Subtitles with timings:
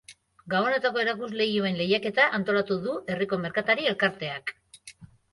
[0.51, 4.55] Gabonetako erakusleihoen lehiaketa antolatu du herriko merkatari elkarteak.